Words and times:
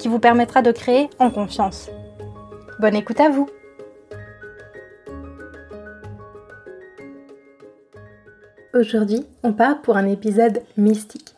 qui 0.00 0.08
vous 0.08 0.18
permettra 0.18 0.62
de 0.62 0.72
créer 0.72 1.10
en 1.18 1.30
confiance. 1.30 1.90
Bonne 2.80 2.96
écoute 2.96 3.20
à 3.20 3.28
vous 3.28 3.48
Aujourd'hui, 8.72 9.26
on 9.42 9.52
part 9.52 9.82
pour 9.82 9.96
un 9.96 10.06
épisode 10.06 10.62
mystique. 10.76 11.34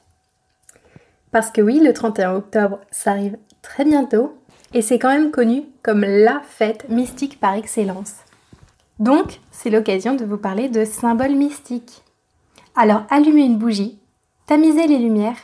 Parce 1.33 1.51
que 1.51 1.61
oui, 1.61 1.81
le 1.81 1.93
31 1.93 2.35
octobre, 2.35 2.79
ça 2.91 3.11
arrive 3.13 3.37
très 3.63 3.85
bientôt, 3.85 4.39
et 4.75 4.83
c'est 4.83 4.99
quand 4.99 5.09
même 5.09 5.31
connu 5.33 5.65
comme 5.83 6.03
la 6.03 6.41
fête 6.47 6.89
mystique 6.89 7.41
par 7.41 7.55
excellence. 7.55 8.17
Donc, 9.01 9.41
c'est 9.51 9.71
l'occasion 9.71 10.15
de 10.15 10.25
vous 10.25 10.37
parler 10.37 10.69
de 10.69 10.85
symboles 10.85 11.35
mystiques. 11.35 12.03
Alors 12.77 13.05
allumez 13.11 13.43
une 13.43 13.59
bougie, 13.59 13.99
tamisez 14.47 14.87
les 14.87 14.99
lumières 14.99 15.39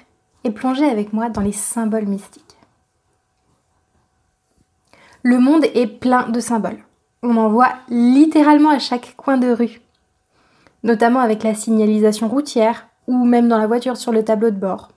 et 0.44 0.50
plongez 0.50 0.88
avec 0.88 1.12
moi 1.12 1.30
dans 1.30 1.40
les 1.40 1.52
symboles 1.52 2.06
mystiques. 2.06 2.47
Le 5.30 5.38
monde 5.38 5.66
est 5.74 5.86
plein 5.86 6.26
de 6.30 6.40
symboles. 6.40 6.82
On 7.22 7.36
en 7.36 7.50
voit 7.50 7.74
littéralement 7.90 8.70
à 8.70 8.78
chaque 8.78 9.14
coin 9.14 9.36
de 9.36 9.52
rue, 9.52 9.82
notamment 10.84 11.20
avec 11.20 11.42
la 11.42 11.54
signalisation 11.54 12.28
routière 12.28 12.86
ou 13.06 13.26
même 13.26 13.46
dans 13.46 13.58
la 13.58 13.66
voiture 13.66 13.98
sur 13.98 14.10
le 14.10 14.24
tableau 14.24 14.48
de 14.48 14.56
bord. 14.56 14.88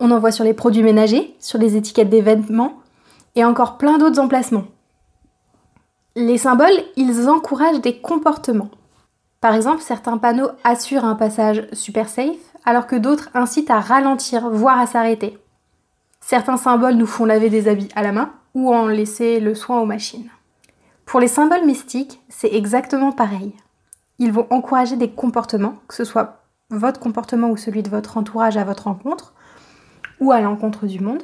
On 0.00 0.10
en 0.10 0.20
voit 0.20 0.32
sur 0.32 0.42
les 0.42 0.54
produits 0.54 0.82
ménagers, 0.82 1.36
sur 1.38 1.58
les 1.58 1.76
étiquettes 1.76 2.08
d'événements 2.08 2.78
et 3.34 3.44
encore 3.44 3.76
plein 3.76 3.98
d'autres 3.98 4.18
emplacements. 4.18 4.64
Les 6.16 6.38
symboles, 6.38 6.82
ils 6.96 7.28
encouragent 7.28 7.82
des 7.82 8.00
comportements. 8.00 8.70
Par 9.42 9.54
exemple, 9.54 9.82
certains 9.82 10.16
panneaux 10.16 10.48
assurent 10.64 11.04
un 11.04 11.14
passage 11.14 11.68
super 11.74 12.08
safe, 12.08 12.38
alors 12.64 12.86
que 12.86 12.96
d'autres 12.96 13.28
incitent 13.34 13.70
à 13.70 13.80
ralentir, 13.80 14.48
voire 14.48 14.78
à 14.78 14.86
s'arrêter. 14.86 15.36
Certains 16.22 16.56
symboles 16.56 16.94
nous 16.94 17.04
font 17.04 17.26
laver 17.26 17.50
des 17.50 17.68
habits 17.68 17.90
à 17.94 18.02
la 18.02 18.12
main, 18.12 18.32
ou 18.58 18.74
en 18.74 18.88
laisser 18.88 19.38
le 19.38 19.54
soin 19.54 19.80
aux 19.80 19.86
machines. 19.86 20.28
Pour 21.06 21.20
les 21.20 21.28
symboles 21.28 21.64
mystiques, 21.64 22.20
c'est 22.28 22.52
exactement 22.52 23.12
pareil. 23.12 23.54
Ils 24.18 24.32
vont 24.32 24.48
encourager 24.50 24.96
des 24.96 25.10
comportements, 25.10 25.76
que 25.86 25.94
ce 25.94 26.02
soit 26.02 26.42
votre 26.68 26.98
comportement 26.98 27.50
ou 27.50 27.56
celui 27.56 27.84
de 27.84 27.88
votre 27.88 28.16
entourage 28.16 28.56
à 28.56 28.64
votre 28.64 28.88
rencontre, 28.88 29.32
ou 30.18 30.32
à 30.32 30.40
l'encontre 30.40 30.86
du 30.86 30.98
monde. 30.98 31.22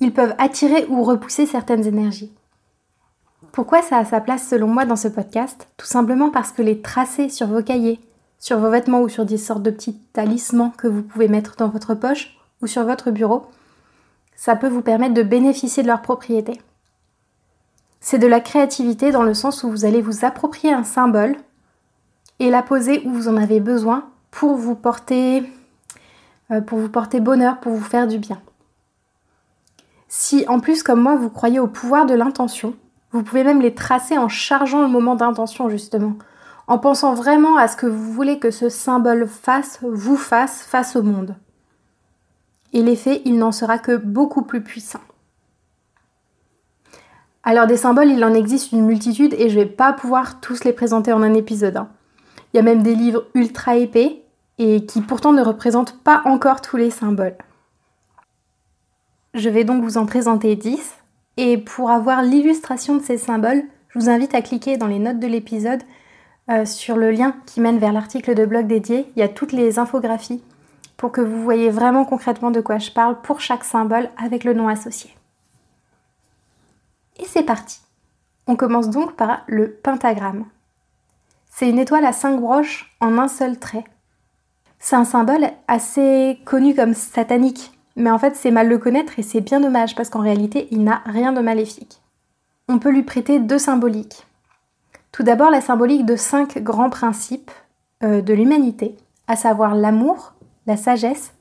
Ils 0.00 0.14
peuvent 0.14 0.34
attirer 0.38 0.86
ou 0.88 1.04
repousser 1.04 1.44
certaines 1.44 1.86
énergies. 1.86 2.32
Pourquoi 3.52 3.82
ça 3.82 3.98
a 3.98 4.06
sa 4.06 4.22
place 4.22 4.48
selon 4.48 4.68
moi 4.68 4.86
dans 4.86 4.96
ce 4.96 5.08
podcast? 5.08 5.68
Tout 5.76 5.86
simplement 5.86 6.30
parce 6.30 6.50
que 6.50 6.62
les 6.62 6.80
tracés 6.80 7.28
sur 7.28 7.48
vos 7.48 7.62
cahiers, 7.62 8.00
sur 8.38 8.58
vos 8.58 8.70
vêtements 8.70 9.02
ou 9.02 9.10
sur 9.10 9.26
des 9.26 9.36
sortes 9.36 9.62
de 9.62 9.70
petits 9.70 10.00
talismans 10.14 10.72
que 10.78 10.88
vous 10.88 11.02
pouvez 11.02 11.28
mettre 11.28 11.56
dans 11.56 11.68
votre 11.68 11.94
poche 11.94 12.38
ou 12.62 12.66
sur 12.66 12.84
votre 12.84 13.10
bureau 13.10 13.48
ça 14.38 14.54
peut 14.54 14.68
vous 14.68 14.82
permettre 14.82 15.14
de 15.14 15.24
bénéficier 15.24 15.82
de 15.82 15.88
leur 15.88 16.00
propriété. 16.00 16.62
C'est 18.00 18.20
de 18.20 18.28
la 18.28 18.38
créativité 18.38 19.10
dans 19.10 19.24
le 19.24 19.34
sens 19.34 19.64
où 19.64 19.68
vous 19.68 19.84
allez 19.84 20.00
vous 20.00 20.24
approprier 20.24 20.72
un 20.72 20.84
symbole 20.84 21.36
et 22.38 22.48
la 22.48 22.62
poser 22.62 23.02
où 23.04 23.10
vous 23.10 23.26
en 23.26 23.36
avez 23.36 23.58
besoin 23.58 24.08
pour 24.30 24.54
vous 24.54 24.76
porter, 24.76 25.42
euh, 26.52 26.60
pour 26.60 26.78
vous 26.78 26.88
porter 26.88 27.18
bonheur, 27.18 27.58
pour 27.58 27.72
vous 27.72 27.84
faire 27.84 28.06
du 28.06 28.18
bien. 28.18 28.40
Si 30.06 30.44
en 30.46 30.60
plus 30.60 30.84
comme 30.84 31.02
moi 31.02 31.16
vous 31.16 31.30
croyez 31.30 31.58
au 31.58 31.66
pouvoir 31.66 32.06
de 32.06 32.14
l'intention, 32.14 32.76
vous 33.10 33.24
pouvez 33.24 33.42
même 33.42 33.60
les 33.60 33.74
tracer 33.74 34.18
en 34.18 34.28
chargeant 34.28 34.82
le 34.82 34.88
moment 34.88 35.16
d'intention 35.16 35.68
justement, 35.68 36.14
en 36.68 36.78
pensant 36.78 37.12
vraiment 37.12 37.56
à 37.56 37.66
ce 37.66 37.76
que 37.76 37.86
vous 37.86 38.12
voulez 38.12 38.38
que 38.38 38.52
ce 38.52 38.68
symbole 38.68 39.26
fasse, 39.26 39.80
vous 39.82 40.16
fasse 40.16 40.62
face 40.62 40.94
au 40.94 41.02
monde 41.02 41.34
et 42.72 42.82
l'effet, 42.82 43.22
il 43.24 43.38
n'en 43.38 43.52
sera 43.52 43.78
que 43.78 43.96
beaucoup 43.96 44.42
plus 44.42 44.62
puissant. 44.62 45.00
Alors 47.42 47.66
des 47.66 47.76
symboles, 47.76 48.10
il 48.10 48.24
en 48.24 48.34
existe 48.34 48.72
une 48.72 48.84
multitude 48.84 49.34
et 49.38 49.48
je 49.48 49.58
ne 49.58 49.64
vais 49.64 49.70
pas 49.70 49.92
pouvoir 49.92 50.40
tous 50.40 50.64
les 50.64 50.72
présenter 50.72 51.12
en 51.12 51.22
un 51.22 51.34
épisode. 51.34 51.78
Hein. 51.78 51.88
Il 52.52 52.58
y 52.58 52.60
a 52.60 52.62
même 52.62 52.82
des 52.82 52.94
livres 52.94 53.26
ultra 53.34 53.76
épais 53.76 54.22
et 54.58 54.84
qui 54.84 55.00
pourtant 55.00 55.32
ne 55.32 55.42
représentent 55.42 56.02
pas 56.02 56.22
encore 56.24 56.60
tous 56.60 56.76
les 56.76 56.90
symboles. 56.90 57.36
Je 59.34 59.48
vais 59.48 59.64
donc 59.64 59.82
vous 59.82 59.98
en 59.98 60.06
présenter 60.06 60.56
10 60.56 60.94
et 61.36 61.58
pour 61.58 61.90
avoir 61.90 62.22
l'illustration 62.22 62.96
de 62.96 63.02
ces 63.02 63.18
symboles, 63.18 63.62
je 63.88 63.98
vous 63.98 64.10
invite 64.10 64.34
à 64.34 64.42
cliquer 64.42 64.76
dans 64.76 64.86
les 64.86 64.98
notes 64.98 65.20
de 65.20 65.26
l'épisode 65.26 65.82
euh, 66.50 66.64
sur 66.64 66.96
le 66.96 67.10
lien 67.10 67.34
qui 67.46 67.60
mène 67.60 67.78
vers 67.78 67.92
l'article 67.92 68.34
de 68.34 68.44
blog 68.44 68.66
dédié. 68.66 69.06
Il 69.14 69.20
y 69.20 69.22
a 69.22 69.28
toutes 69.28 69.52
les 69.52 69.78
infographies 69.78 70.42
pour 70.98 71.12
que 71.12 71.22
vous 71.22 71.42
voyez 71.42 71.70
vraiment 71.70 72.04
concrètement 72.04 72.50
de 72.50 72.60
quoi 72.60 72.76
je 72.78 72.90
parle 72.90 73.22
pour 73.22 73.40
chaque 73.40 73.64
symbole 73.64 74.10
avec 74.22 74.44
le 74.44 74.52
nom 74.52 74.68
associé. 74.68 75.14
Et 77.18 77.24
c'est 77.24 77.44
parti. 77.44 77.80
On 78.46 78.56
commence 78.56 78.90
donc 78.90 79.14
par 79.14 79.42
le 79.46 79.70
pentagramme. 79.70 80.44
C'est 81.50 81.70
une 81.70 81.78
étoile 81.78 82.04
à 82.04 82.12
cinq 82.12 82.40
broches 82.40 82.94
en 83.00 83.16
un 83.16 83.28
seul 83.28 83.58
trait. 83.58 83.84
C'est 84.80 84.96
un 84.96 85.04
symbole 85.04 85.46
assez 85.68 86.40
connu 86.44 86.74
comme 86.74 86.94
satanique, 86.94 87.78
mais 87.96 88.10
en 88.10 88.18
fait 88.18 88.36
c'est 88.36 88.50
mal 88.50 88.68
le 88.68 88.78
connaître 88.78 89.18
et 89.18 89.22
c'est 89.22 89.40
bien 89.40 89.60
dommage 89.60 89.94
parce 89.94 90.10
qu'en 90.10 90.20
réalité 90.20 90.66
il 90.72 90.82
n'a 90.82 91.02
rien 91.06 91.32
de 91.32 91.40
maléfique. 91.40 92.02
On 92.68 92.78
peut 92.78 92.90
lui 92.90 93.04
prêter 93.04 93.38
deux 93.38 93.58
symboliques. 93.58 94.26
Tout 95.12 95.22
d'abord 95.22 95.50
la 95.50 95.60
symbolique 95.60 96.06
de 96.06 96.16
cinq 96.16 96.58
grands 96.58 96.90
principes 96.90 97.50
euh, 98.02 98.20
de 98.20 98.34
l'humanité, 98.34 98.96
à 99.26 99.36
savoir 99.36 99.74
l'amour, 99.74 100.34
la 100.68 100.76
sagesse, 100.76 101.32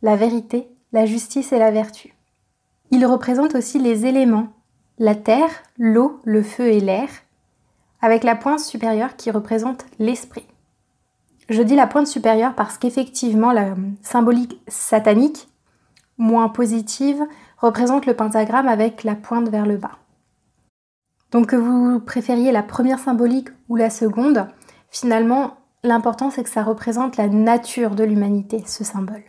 la 0.00 0.16
vérité, 0.16 0.66
la 0.92 1.04
justice 1.04 1.52
et 1.52 1.58
la 1.58 1.70
vertu. 1.70 2.14
Il 2.90 3.04
représente 3.04 3.54
aussi 3.54 3.78
les 3.78 4.06
éléments, 4.06 4.48
la 4.98 5.14
terre, 5.14 5.50
l'eau, 5.78 6.20
le 6.24 6.42
feu 6.42 6.68
et 6.68 6.80
l'air, 6.80 7.08
avec 8.00 8.24
la 8.24 8.34
pointe 8.34 8.60
supérieure 8.60 9.16
qui 9.16 9.30
représente 9.30 9.84
l'esprit. 9.98 10.46
Je 11.50 11.60
dis 11.60 11.76
la 11.76 11.86
pointe 11.86 12.06
supérieure 12.06 12.54
parce 12.54 12.78
qu'effectivement 12.78 13.52
la 13.52 13.74
symbolique 14.00 14.58
satanique, 14.68 15.50
moins 16.16 16.48
positive, 16.48 17.22
représente 17.58 18.06
le 18.06 18.16
pentagramme 18.16 18.68
avec 18.68 19.04
la 19.04 19.16
pointe 19.16 19.50
vers 19.50 19.66
le 19.66 19.76
bas. 19.76 19.98
Donc 21.30 21.48
que 21.48 21.56
vous 21.56 22.00
préfériez 22.00 22.52
la 22.52 22.62
première 22.62 23.00
symbolique 23.00 23.50
ou 23.68 23.76
la 23.76 23.90
seconde, 23.90 24.48
finalement 24.88 25.58
L'important, 25.84 26.30
c'est 26.30 26.44
que 26.44 26.50
ça 26.50 26.62
représente 26.62 27.16
la 27.16 27.28
nature 27.28 27.96
de 27.96 28.04
l'humanité, 28.04 28.62
ce 28.66 28.84
symbole. 28.84 29.24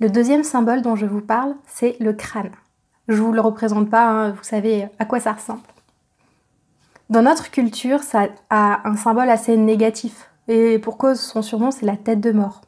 Le 0.00 0.10
deuxième 0.10 0.42
symbole 0.42 0.82
dont 0.82 0.96
je 0.96 1.06
vous 1.06 1.20
parle, 1.20 1.54
c'est 1.66 1.96
le 2.00 2.12
crâne. 2.12 2.50
Je 3.08 3.22
vous 3.22 3.32
le 3.32 3.40
représente 3.40 3.88
pas, 3.88 4.08
hein, 4.08 4.30
vous 4.30 4.42
savez 4.42 4.88
à 4.98 5.04
quoi 5.04 5.20
ça 5.20 5.32
ressemble. 5.32 5.60
Dans 7.10 7.22
notre 7.22 7.52
culture, 7.52 8.02
ça 8.02 8.26
a 8.50 8.88
un 8.88 8.96
symbole 8.96 9.30
assez 9.30 9.56
négatif, 9.56 10.28
et 10.48 10.80
pour 10.80 10.98
cause, 10.98 11.20
son 11.20 11.42
surnom, 11.42 11.70
c'est 11.70 11.86
la 11.86 11.96
tête 11.96 12.20
de 12.20 12.32
mort. 12.32 12.62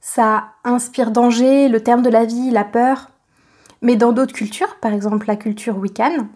Ça 0.00 0.48
inspire 0.64 1.12
danger, 1.12 1.68
le 1.68 1.80
terme 1.80 2.02
de 2.02 2.10
la 2.10 2.24
vie, 2.24 2.50
la 2.50 2.64
peur. 2.64 3.10
Mais 3.82 3.96
dans 3.96 4.12
d'autres 4.12 4.34
cultures, 4.34 4.76
par 4.80 4.92
exemple 4.92 5.26
la 5.26 5.36
culture 5.36 5.78
wiccan, 5.78 6.26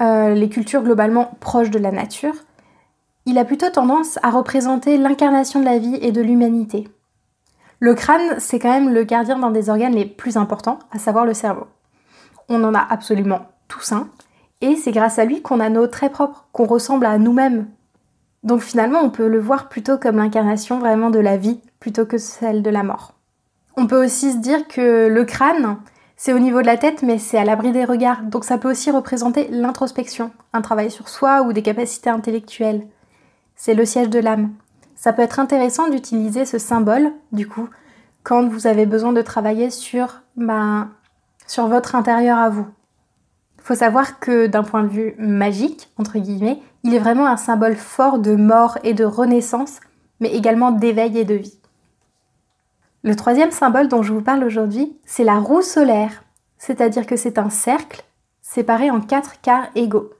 euh, 0.00 0.34
les 0.34 0.48
cultures 0.48 0.82
globalement 0.82 1.36
proches 1.40 1.70
de 1.70 1.78
la 1.78 1.90
nature, 1.90 2.34
il 3.26 3.38
a 3.38 3.44
plutôt 3.44 3.70
tendance 3.70 4.18
à 4.22 4.30
représenter 4.30 4.96
l'incarnation 4.96 5.60
de 5.60 5.64
la 5.64 5.78
vie 5.78 5.98
et 6.00 6.12
de 6.12 6.22
l'humanité. 6.22 6.88
Le 7.78 7.94
crâne, 7.94 8.38
c'est 8.38 8.58
quand 8.58 8.72
même 8.72 8.92
le 8.92 9.04
gardien 9.04 9.38
d'un 9.38 9.50
des 9.50 9.70
organes 9.70 9.94
les 9.94 10.04
plus 10.04 10.36
importants, 10.36 10.78
à 10.90 10.98
savoir 10.98 11.24
le 11.24 11.34
cerveau. 11.34 11.66
On 12.48 12.62
en 12.64 12.74
a 12.74 12.86
absolument 12.88 13.40
tous 13.68 13.92
un, 13.92 14.08
et 14.60 14.76
c'est 14.76 14.92
grâce 14.92 15.18
à 15.18 15.24
lui 15.24 15.42
qu'on 15.42 15.60
a 15.60 15.70
nos 15.70 15.86
traits 15.86 16.12
propres, 16.12 16.46
qu'on 16.52 16.66
ressemble 16.66 17.06
à 17.06 17.18
nous-mêmes. 17.18 17.68
Donc 18.42 18.60
finalement, 18.60 19.00
on 19.00 19.10
peut 19.10 19.28
le 19.28 19.38
voir 19.38 19.68
plutôt 19.68 19.98
comme 19.98 20.16
l'incarnation 20.16 20.78
vraiment 20.78 21.10
de 21.10 21.18
la 21.18 21.36
vie, 21.36 21.60
plutôt 21.78 22.06
que 22.06 22.18
celle 22.18 22.62
de 22.62 22.70
la 22.70 22.82
mort. 22.82 23.14
On 23.76 23.86
peut 23.86 24.02
aussi 24.04 24.32
se 24.32 24.38
dire 24.38 24.66
que 24.68 25.08
le 25.08 25.24
crâne, 25.24 25.78
c'est 26.16 26.32
au 26.32 26.38
niveau 26.38 26.60
de 26.60 26.66
la 26.66 26.76
tête, 26.76 27.02
mais 27.02 27.18
c'est 27.18 27.38
à 27.38 27.44
l'abri 27.44 27.72
des 27.72 27.84
regards, 27.84 28.22
donc 28.22 28.44
ça 28.44 28.58
peut 28.58 28.70
aussi 28.70 28.90
représenter 28.90 29.48
l'introspection, 29.50 30.30
un 30.52 30.60
travail 30.60 30.90
sur 30.90 31.08
soi 31.08 31.42
ou 31.42 31.52
des 31.52 31.62
capacités 31.62 32.10
intellectuelles 32.10 32.86
c'est 33.60 33.74
le 33.74 33.84
siège 33.84 34.08
de 34.08 34.18
l'âme. 34.18 34.54
Ça 34.96 35.12
peut 35.12 35.20
être 35.20 35.38
intéressant 35.38 35.90
d'utiliser 35.90 36.46
ce 36.46 36.56
symbole, 36.56 37.12
du 37.30 37.46
coup, 37.46 37.68
quand 38.22 38.48
vous 38.48 38.66
avez 38.66 38.86
besoin 38.86 39.12
de 39.12 39.20
travailler 39.20 39.68
sur, 39.68 40.22
votre 40.34 41.94
intérieur 41.94 42.38
à 42.38 42.48
vous. 42.48 42.66
Il 43.58 43.62
faut 43.62 43.74
savoir 43.74 44.18
que 44.18 44.46
d'un 44.46 44.62
point 44.62 44.82
de 44.82 44.88
vue 44.88 45.14
magique, 45.18 45.90
entre 45.98 46.18
guillemets, 46.18 46.58
il 46.84 46.94
est 46.94 46.98
vraiment 46.98 47.26
un 47.26 47.36
symbole 47.36 47.76
fort 47.76 48.18
de 48.18 48.34
mort 48.34 48.78
et 48.82 48.94
de 48.94 49.04
renaissance, 49.04 49.80
mais 50.20 50.30
également 50.30 50.70
d'éveil 50.70 51.18
et 51.18 51.26
de 51.26 51.34
vie. 51.34 51.60
Le 53.02 53.14
troisième 53.14 53.50
symbole 53.50 53.88
dont 53.88 54.02
je 54.02 54.14
vous 54.14 54.22
parle 54.22 54.42
aujourd'hui, 54.42 54.96
c'est 55.04 55.24
la 55.24 55.38
roue 55.38 55.60
solaire, 55.60 56.24
c'est-à-dire 56.56 57.06
que 57.06 57.16
c'est 57.16 57.36
un 57.36 57.50
cercle 57.50 58.04
séparé 58.40 58.90
en 58.90 59.02
quatre 59.02 59.42
quarts 59.42 59.68
égaux. 59.74 60.12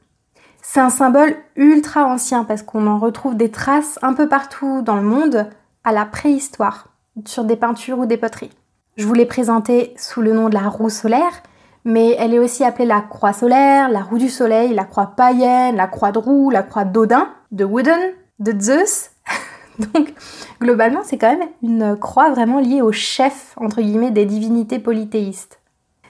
C'est 0.72 0.78
un 0.78 0.88
symbole 0.88 1.34
ultra 1.56 2.04
ancien 2.04 2.44
parce 2.44 2.62
qu'on 2.62 2.86
en 2.86 3.00
retrouve 3.00 3.36
des 3.36 3.50
traces 3.50 3.98
un 4.02 4.12
peu 4.12 4.28
partout 4.28 4.82
dans 4.82 4.94
le 4.94 5.02
monde 5.02 5.50
à 5.82 5.90
la 5.90 6.04
préhistoire, 6.04 6.86
sur 7.24 7.42
des 7.42 7.56
peintures 7.56 7.98
ou 7.98 8.06
des 8.06 8.16
poteries. 8.16 8.52
Je 8.96 9.04
vous 9.04 9.14
l'ai 9.14 9.26
présentée 9.26 9.92
sous 9.96 10.22
le 10.22 10.32
nom 10.32 10.48
de 10.48 10.54
la 10.54 10.68
roue 10.68 10.88
solaire, 10.88 11.42
mais 11.84 12.14
elle 12.20 12.34
est 12.34 12.38
aussi 12.38 12.62
appelée 12.62 12.84
la 12.84 13.00
croix 13.00 13.32
solaire, 13.32 13.88
la 13.88 14.00
roue 14.00 14.18
du 14.18 14.28
soleil, 14.28 14.72
la 14.72 14.84
croix 14.84 15.08
païenne, 15.16 15.74
la 15.74 15.88
croix 15.88 16.12
de 16.12 16.18
roue, 16.18 16.50
la 16.50 16.62
croix 16.62 16.84
d'Odin, 16.84 17.28
de 17.50 17.64
Wooden, 17.64 18.00
de 18.38 18.54
Zeus. 18.60 19.10
Donc 19.92 20.14
globalement, 20.60 21.00
c'est 21.02 21.18
quand 21.18 21.36
même 21.36 21.48
une 21.64 21.96
croix 21.96 22.30
vraiment 22.30 22.60
liée 22.60 22.80
au 22.80 22.92
chef, 22.92 23.54
entre 23.56 23.82
guillemets, 23.82 24.12
des 24.12 24.24
divinités 24.24 24.78
polythéistes. 24.78 25.58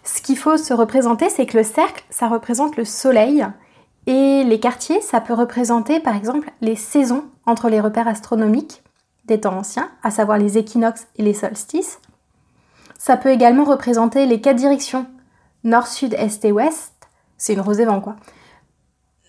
Ce 0.04 0.20
qu'il 0.20 0.36
faut 0.36 0.58
se 0.58 0.74
représenter, 0.74 1.30
c'est 1.30 1.46
que 1.46 1.56
le 1.56 1.64
cercle, 1.64 2.04
ça 2.10 2.28
représente 2.28 2.76
le 2.76 2.84
soleil, 2.84 3.46
et 4.06 4.44
les 4.44 4.60
quartiers, 4.60 5.00
ça 5.00 5.20
peut 5.20 5.34
représenter 5.34 6.00
par 6.00 6.16
exemple 6.16 6.50
les 6.60 6.76
saisons 6.76 7.24
entre 7.46 7.68
les 7.68 7.80
repères 7.80 8.08
astronomiques 8.08 8.82
des 9.26 9.40
temps 9.40 9.56
anciens, 9.56 9.90
à 10.02 10.10
savoir 10.10 10.38
les 10.38 10.58
équinoxes 10.58 11.06
et 11.16 11.22
les 11.22 11.34
solstices. 11.34 12.00
Ça 12.98 13.16
peut 13.16 13.30
également 13.30 13.64
représenter 13.64 14.26
les 14.26 14.40
quatre 14.40 14.56
directions, 14.56 15.06
nord, 15.64 15.86
sud, 15.86 16.14
est 16.14 16.44
et 16.44 16.52
ouest. 16.52 16.92
C'est 17.36 17.54
une 17.54 17.60
rosée 17.60 17.84
vent 17.84 18.00
quoi. 18.00 18.16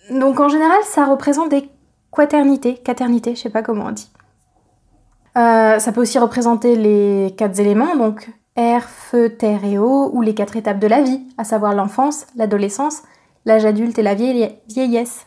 Donc 0.09 0.39
en 0.39 0.49
général, 0.49 0.79
ça 0.83 1.05
représente 1.05 1.49
des 1.49 1.69
quaternités, 2.11 2.75
quaternités, 2.75 3.35
je 3.35 3.41
sais 3.41 3.49
pas 3.49 3.61
comment 3.61 3.85
on 3.87 3.91
dit. 3.91 4.09
Euh, 5.37 5.79
ça 5.79 5.91
peut 5.91 6.01
aussi 6.01 6.19
représenter 6.19 6.75
les 6.75 7.33
quatre 7.37 7.59
éléments, 7.59 7.95
donc 7.95 8.29
air, 8.57 8.89
feu, 8.89 9.29
terre 9.29 9.63
et 9.63 9.77
eau, 9.77 10.09
ou 10.11 10.21
les 10.21 10.33
quatre 10.33 10.57
étapes 10.57 10.79
de 10.79 10.87
la 10.87 11.01
vie, 11.01 11.21
à 11.37 11.45
savoir 11.45 11.73
l'enfance, 11.73 12.25
l'adolescence, 12.35 13.03
l'âge 13.45 13.65
adulte 13.65 13.97
et 13.99 14.03
la 14.03 14.15
vieillesse. 14.15 15.25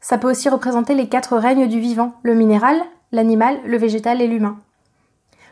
Ça 0.00 0.18
peut 0.18 0.30
aussi 0.30 0.48
représenter 0.48 0.94
les 0.94 1.08
quatre 1.08 1.36
règnes 1.36 1.68
du 1.68 1.80
vivant, 1.80 2.14
le 2.22 2.34
minéral, 2.34 2.80
l'animal, 3.12 3.60
le 3.64 3.78
végétal 3.78 4.22
et 4.22 4.26
l'humain. 4.26 4.58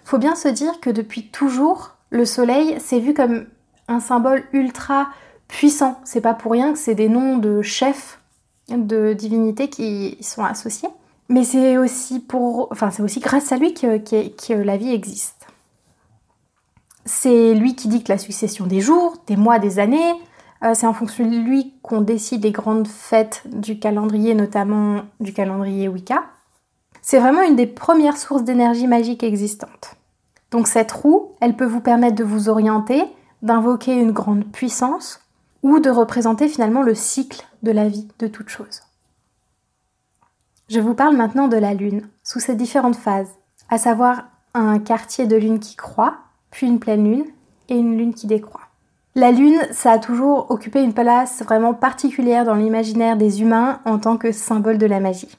Faut 0.05 0.19
bien 0.19 0.35
se 0.35 0.49
dire 0.49 0.81
que 0.81 0.91
depuis 0.91 1.29
toujours, 1.29 1.97
le 2.11 2.25
soleil 2.25 2.81
s'est 2.81 3.01
vu 3.01 3.13
comme 3.13 3.47
un 3.89 4.01
symbole 4.01 4.45
ultra 4.53 5.09
puissant. 5.49 6.01
C'est 6.05 6.21
pas 6.21 6.35
pour 6.35 6.53
rien 6.53 6.73
que 6.73 6.79
c'est 6.79 6.95
des 6.95 7.09
noms 7.09 7.37
de 7.37 7.63
chefs 7.63 8.21
de 8.69 9.13
divinités 9.13 9.69
qui 9.69 10.17
sont 10.21 10.45
associés. 10.45 10.89
Mais 11.29 11.45
c'est 11.45 11.77
aussi 11.77 12.25
grâce 13.21 13.53
à 13.53 13.57
lui 13.57 13.75
que, 13.75 13.99
que 13.99 14.55
la 14.55 14.79
vie 14.79 14.93
existe. 14.93 15.47
C'est 17.05 17.55
lui 17.55 17.75
qui 17.75 17.89
dicte 17.89 18.09
la 18.09 18.19
succession 18.19 18.67
des 18.67 18.81
jours, 18.81 19.17
des 19.27 19.37
mois, 19.37 19.59
des 19.59 19.79
années, 19.79 20.15
euh, 20.65 20.75
c'est 20.75 20.87
en 20.87 20.93
fonction 20.93 21.27
de 21.27 21.37
lui 21.37 21.75
qu'on 21.83 22.01
décide 22.01 22.45
les 22.45 22.53
grandes 22.53 22.89
fêtes 22.89 23.43
du 23.47 23.79
calendrier, 23.79 24.35
notamment 24.35 25.03
du 25.21 25.33
calendrier 25.33 25.89
Wicca. 25.89 26.25
C'est 27.03 27.21
vraiment 27.21 27.43
une 27.43 27.57
des 27.57 27.67
premières 27.67 28.17
sources 28.17 28.45
d'énergie 28.45 28.87
magique 28.87 29.23
existantes. 29.23 29.97
Donc 30.51 30.67
cette 30.67 30.93
roue, 30.93 31.33
elle 31.41 31.57
peut 31.57 31.67
vous 31.67 31.81
permettre 31.81 32.17
de 32.17 32.25
vous 32.25 32.49
orienter, 32.49 33.03
d'invoquer 33.43 33.95
une 33.95 34.13
grande 34.13 34.45
puissance 34.45 35.21
ou 35.63 35.79
de 35.79 35.91
représenter 35.91 36.49
finalement 36.49 36.83
le 36.83 36.95
cycle 36.95 37.47
de 37.63 37.71
la 37.71 37.89
vie 37.89 38.09
de 38.19 38.27
toute 38.27 38.49
chose. 38.49 38.83
Je 40.69 40.81
vous 40.81 40.95
parle 40.95 41.17
maintenant 41.17 41.49
de 41.49 41.57
la 41.57 41.75
Lune, 41.75 42.09
sous 42.23 42.41
ses 42.41 42.55
différentes 42.55 42.97
phases, 42.97 43.31
à 43.71 43.79
savoir 43.79 44.25
un 44.55 44.79
quartier 44.79 45.27
de 45.27 45.37
Lune 45.37 45.61
qui 45.61 45.77
croît, 45.77 46.19
puis 46.51 46.67
une 46.67 46.81
pleine 46.81 47.05
Lune 47.05 47.25
et 47.69 47.77
une 47.77 47.97
Lune 47.97 48.15
qui 48.15 48.27
décroît. 48.27 48.68
La 49.15 49.33
Lune, 49.33 49.61
ça 49.73 49.93
a 49.93 49.99
toujours 49.99 50.51
occupé 50.51 50.83
une 50.83 50.93
place 50.93 51.43
vraiment 51.43 51.75
particulière 51.75 52.45
dans 52.45 52.55
l'imaginaire 52.55 53.17
des 53.17 53.43
humains 53.43 53.81
en 53.85 53.99
tant 53.99 54.17
que 54.17 54.33
symbole 54.33 54.79
de 54.79 54.87
la 54.87 55.01
magie. 55.01 55.37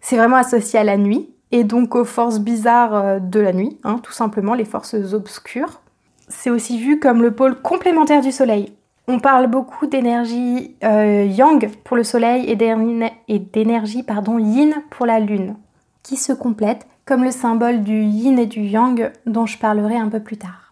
C'est 0.00 0.16
vraiment 0.16 0.36
associé 0.36 0.78
à 0.78 0.84
la 0.84 0.96
nuit 0.96 1.28
et 1.52 1.64
donc 1.64 1.94
aux 1.94 2.04
forces 2.04 2.40
bizarres 2.40 2.94
euh, 2.94 3.18
de 3.20 3.40
la 3.40 3.52
nuit, 3.52 3.78
hein, 3.84 4.00
tout 4.02 4.12
simplement 4.12 4.54
les 4.54 4.64
forces 4.64 4.94
obscures. 5.12 5.80
C'est 6.28 6.50
aussi 6.50 6.78
vu 6.78 6.98
comme 6.98 7.22
le 7.22 7.34
pôle 7.34 7.60
complémentaire 7.60 8.20
du 8.20 8.32
Soleil. 8.32 8.72
On 9.06 9.20
parle 9.20 9.46
beaucoup 9.46 9.86
d'énergie 9.86 10.76
euh, 10.84 11.24
yang 11.24 11.70
pour 11.84 11.96
le 11.96 12.04
Soleil 12.04 12.44
et 12.50 12.56
d'énergie 12.56 14.04
yin 14.04 14.74
pour 14.90 15.06
la 15.06 15.20
Lune, 15.20 15.56
qui 16.02 16.16
se 16.16 16.32
complètent 16.32 16.86
comme 17.06 17.24
le 17.24 17.30
symbole 17.30 17.82
du 17.82 18.02
yin 18.02 18.38
et 18.38 18.46
du 18.46 18.60
yang 18.60 19.10
dont 19.24 19.46
je 19.46 19.56
parlerai 19.56 19.96
un 19.96 20.08
peu 20.08 20.20
plus 20.20 20.36
tard. 20.36 20.67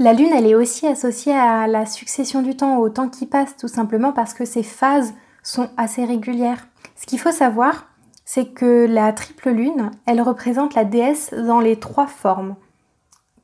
La 0.00 0.12
Lune, 0.12 0.30
elle 0.32 0.46
est 0.46 0.54
aussi 0.54 0.86
associée 0.86 1.34
à 1.34 1.66
la 1.66 1.84
succession 1.84 2.40
du 2.40 2.56
temps, 2.56 2.78
au 2.78 2.88
temps 2.88 3.08
qui 3.08 3.26
passe, 3.26 3.56
tout 3.56 3.66
simplement 3.66 4.12
parce 4.12 4.32
que 4.32 4.44
ces 4.44 4.62
phases 4.62 5.12
sont 5.42 5.68
assez 5.76 6.04
régulières. 6.04 6.68
Ce 6.94 7.04
qu'il 7.04 7.18
faut 7.18 7.32
savoir, 7.32 7.86
c'est 8.24 8.46
que 8.46 8.86
la 8.88 9.12
triple 9.12 9.50
Lune, 9.50 9.90
elle 10.06 10.22
représente 10.22 10.76
la 10.76 10.84
déesse 10.84 11.34
dans 11.34 11.58
les 11.58 11.80
trois 11.80 12.06
formes 12.06 12.54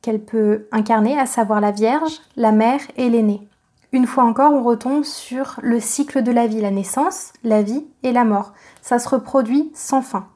qu'elle 0.01 0.23
peut 0.23 0.67
incarner, 0.71 1.19
à 1.19 1.25
savoir 1.25 1.59
la 1.59 1.71
Vierge, 1.71 2.21
la 2.37 2.53
Mère 2.53 2.79
et 2.95 3.09
l'aîné. 3.09 3.49
Une 3.91 4.07
fois 4.07 4.23
encore, 4.23 4.53
on 4.53 4.63
retombe 4.63 5.03
sur 5.03 5.59
le 5.61 5.81
cycle 5.81 6.23
de 6.23 6.31
la 6.31 6.47
vie, 6.47 6.61
la 6.61 6.71
naissance, 6.71 7.33
la 7.43 7.63
vie 7.63 7.85
et 8.03 8.13
la 8.13 8.23
mort. 8.23 8.53
Ça 8.81 8.97
se 8.99 9.09
reproduit 9.09 9.71
sans 9.73 10.01
fin. 10.01 10.27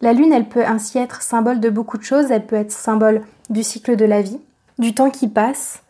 La 0.00 0.12
Lune, 0.12 0.32
elle 0.32 0.48
peut 0.48 0.64
ainsi 0.64 0.98
être 0.98 1.22
symbole 1.22 1.60
de 1.60 1.70
beaucoup 1.70 1.98
de 1.98 2.04
choses. 2.04 2.32
Elle 2.32 2.46
peut 2.46 2.56
être 2.56 2.72
symbole 2.72 3.22
du 3.50 3.62
cycle 3.62 3.94
de 3.94 4.04
la 4.04 4.22
vie, 4.22 4.40
du 4.78 4.94
temps 4.94 5.10
qui 5.10 5.28
passe, 5.28 5.82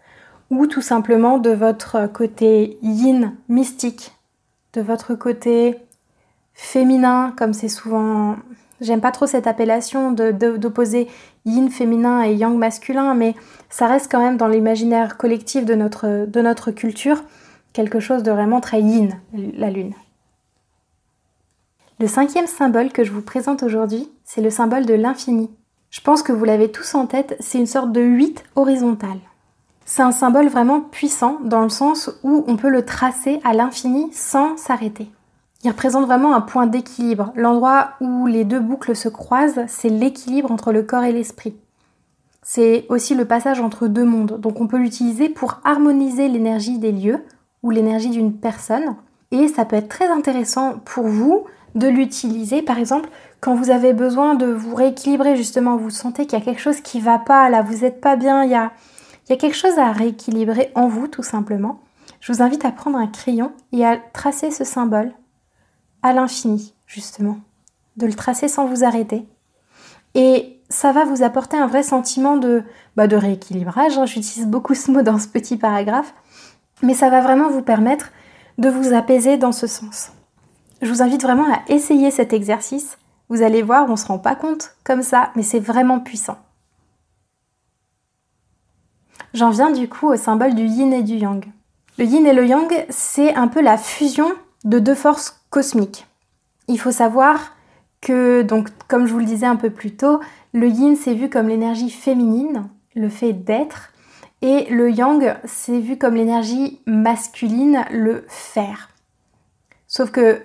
ou 0.50 0.66
tout 0.66 0.80
simplement 0.80 1.38
de 1.38 1.50
votre 1.50 2.06
côté 2.06 2.78
yin 2.82 3.34
mystique, 3.48 4.14
de 4.72 4.80
votre 4.80 5.14
côté 5.14 5.76
féminin, 6.54 7.34
comme 7.36 7.52
c'est 7.52 7.68
souvent... 7.68 8.36
J'aime 8.80 9.00
pas 9.00 9.10
trop 9.10 9.26
cette 9.26 9.48
appellation 9.48 10.12
d'opposer 10.12 11.08
yin 11.44 11.68
féminin 11.68 12.22
et 12.22 12.34
yang 12.34 12.56
masculin, 12.56 13.14
mais 13.14 13.34
ça 13.70 13.88
reste 13.88 14.10
quand 14.10 14.20
même 14.20 14.36
dans 14.36 14.46
l'imaginaire 14.46 15.16
collectif 15.16 15.64
de 15.64 15.74
notre, 15.74 16.26
de 16.26 16.40
notre 16.40 16.70
culture 16.70 17.24
quelque 17.72 18.00
chose 18.00 18.22
de 18.22 18.30
vraiment 18.30 18.60
très 18.60 18.80
yin, 18.80 19.20
la 19.32 19.70
lune. 19.70 19.94
Le 22.00 22.06
cinquième 22.06 22.46
symbole 22.46 22.92
que 22.92 23.02
je 23.02 23.10
vous 23.10 23.22
présente 23.22 23.64
aujourd'hui, 23.64 24.08
c'est 24.24 24.40
le 24.40 24.50
symbole 24.50 24.86
de 24.86 24.94
l'infini. 24.94 25.50
Je 25.90 26.00
pense 26.00 26.22
que 26.22 26.32
vous 26.32 26.44
l'avez 26.44 26.70
tous 26.70 26.94
en 26.94 27.06
tête, 27.06 27.36
c'est 27.40 27.58
une 27.58 27.66
sorte 27.66 27.92
de 27.92 28.00
8 28.00 28.44
horizontale. 28.56 29.18
C'est 29.86 30.02
un 30.02 30.12
symbole 30.12 30.48
vraiment 30.48 30.82
puissant 30.82 31.38
dans 31.42 31.62
le 31.62 31.70
sens 31.70 32.10
où 32.22 32.44
on 32.46 32.56
peut 32.56 32.68
le 32.68 32.84
tracer 32.84 33.40
à 33.42 33.54
l'infini 33.54 34.10
sans 34.12 34.56
s'arrêter. 34.58 35.10
Il 35.64 35.70
représente 35.70 36.04
vraiment 36.04 36.34
un 36.34 36.42
point 36.42 36.66
d'équilibre. 36.66 37.32
L'endroit 37.34 37.92
où 38.02 38.26
les 38.26 38.44
deux 38.44 38.60
boucles 38.60 38.94
se 38.94 39.08
croisent, 39.08 39.64
c'est 39.66 39.88
l'équilibre 39.88 40.52
entre 40.52 40.72
le 40.72 40.82
corps 40.82 41.04
et 41.04 41.12
l'esprit. 41.12 41.56
C'est 42.42 42.84
aussi 42.90 43.14
le 43.14 43.24
passage 43.24 43.60
entre 43.60 43.88
deux 43.88 44.04
mondes. 44.04 44.38
Donc 44.38 44.60
on 44.60 44.68
peut 44.68 44.76
l'utiliser 44.76 45.30
pour 45.30 45.60
harmoniser 45.64 46.28
l'énergie 46.28 46.78
des 46.78 46.92
lieux 46.92 47.24
ou 47.62 47.70
l'énergie 47.70 48.10
d'une 48.10 48.34
personne. 48.34 48.94
Et 49.30 49.48
ça 49.48 49.64
peut 49.64 49.76
être 49.76 49.88
très 49.88 50.08
intéressant 50.08 50.78
pour 50.84 51.08
vous 51.08 51.44
de 51.74 51.88
l'utiliser 51.88 52.62
par 52.62 52.78
exemple 52.78 53.08
quand 53.40 53.54
vous 53.54 53.70
avez 53.70 53.92
besoin 53.92 54.34
de 54.34 54.46
vous 54.46 54.74
rééquilibrer 54.74 55.36
justement, 55.36 55.76
vous 55.76 55.90
sentez 55.90 56.26
qu'il 56.26 56.38
y 56.38 56.42
a 56.42 56.44
quelque 56.44 56.60
chose 56.60 56.80
qui 56.80 57.00
va 57.00 57.18
pas, 57.18 57.48
là, 57.50 57.62
vous 57.62 57.78
n'êtes 57.78 58.00
pas 58.00 58.16
bien, 58.16 58.42
il 58.44 58.50
y 58.50 58.54
a, 58.54 58.72
il 59.26 59.30
y 59.30 59.32
a 59.32 59.36
quelque 59.36 59.56
chose 59.56 59.78
à 59.78 59.92
rééquilibrer 59.92 60.72
en 60.74 60.88
vous 60.88 61.06
tout 61.06 61.22
simplement. 61.22 61.80
Je 62.20 62.32
vous 62.32 62.42
invite 62.42 62.64
à 62.64 62.72
prendre 62.72 62.98
un 62.98 63.06
crayon 63.06 63.52
et 63.72 63.86
à 63.86 63.96
tracer 63.96 64.50
ce 64.50 64.64
symbole 64.64 65.12
à 66.02 66.12
l'infini, 66.12 66.74
justement. 66.86 67.38
De 67.96 68.06
le 68.06 68.14
tracer 68.14 68.48
sans 68.48 68.66
vous 68.66 68.84
arrêter. 68.84 69.26
Et 70.14 70.60
ça 70.68 70.92
va 70.92 71.04
vous 71.04 71.22
apporter 71.22 71.56
un 71.56 71.66
vrai 71.66 71.82
sentiment 71.82 72.36
de, 72.36 72.62
bah, 72.96 73.06
de 73.06 73.16
rééquilibrage. 73.16 73.98
Hein. 73.98 74.06
J'utilise 74.06 74.46
beaucoup 74.46 74.74
ce 74.74 74.90
mot 74.90 75.02
dans 75.02 75.18
ce 75.18 75.28
petit 75.28 75.56
paragraphe. 75.56 76.14
Mais 76.82 76.94
ça 76.94 77.10
va 77.10 77.20
vraiment 77.20 77.50
vous 77.50 77.62
permettre 77.62 78.10
de 78.58 78.68
vous 78.68 78.94
apaiser 78.94 79.36
dans 79.36 79.52
ce 79.52 79.66
sens. 79.66 80.12
Je 80.80 80.90
vous 80.92 81.02
invite 81.02 81.22
vraiment 81.22 81.52
à 81.52 81.60
essayer 81.68 82.10
cet 82.10 82.32
exercice 82.32 82.98
vous 83.28 83.42
allez 83.42 83.62
voir, 83.62 83.86
on 83.88 83.92
ne 83.92 83.96
se 83.96 84.06
rend 84.06 84.18
pas 84.18 84.34
compte 84.34 84.72
comme 84.84 85.02
ça, 85.02 85.30
mais 85.36 85.42
c'est 85.42 85.60
vraiment 85.60 86.00
puissant. 86.00 86.38
J'en 89.34 89.50
viens 89.50 89.70
du 89.70 89.88
coup 89.88 90.08
au 90.08 90.16
symbole 90.16 90.54
du 90.54 90.64
yin 90.64 90.92
et 90.92 91.02
du 91.02 91.16
yang. 91.16 91.44
Le 91.98 92.04
yin 92.04 92.26
et 92.26 92.32
le 92.32 92.46
yang, 92.46 92.86
c'est 92.88 93.34
un 93.34 93.48
peu 93.48 93.60
la 93.60 93.76
fusion 93.76 94.32
de 94.64 94.78
deux 94.78 94.94
forces 94.94 95.40
cosmiques. 95.50 96.06
Il 96.66 96.78
faut 96.78 96.90
savoir 96.90 97.56
que, 98.00 98.42
donc, 98.42 98.68
comme 98.86 99.06
je 99.06 99.12
vous 99.12 99.18
le 99.18 99.24
disais 99.24 99.46
un 99.46 99.56
peu 99.56 99.70
plus 99.70 99.96
tôt, 99.96 100.20
le 100.52 100.68
yin 100.68 100.96
c'est 100.96 101.14
vu 101.14 101.28
comme 101.28 101.48
l'énergie 101.48 101.90
féminine, 101.90 102.68
le 102.94 103.08
fait 103.08 103.32
d'être, 103.32 103.92
Et 104.40 104.66
le 104.70 104.90
yang, 104.90 105.36
c'est 105.44 105.80
vu 105.80 105.98
comme 105.98 106.14
l'énergie 106.14 106.80
masculine, 106.86 107.84
le 107.90 108.24
fer. 108.28 108.90
Sauf 109.88 110.10
que 110.10 110.40